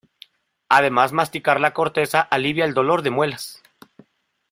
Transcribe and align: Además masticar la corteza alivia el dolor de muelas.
Además 0.67 1.11
masticar 1.13 1.59
la 1.61 1.75
corteza 1.75 2.21
alivia 2.21 2.65
el 2.65 2.73
dolor 2.73 3.03
de 3.03 3.11
muelas. 3.11 3.61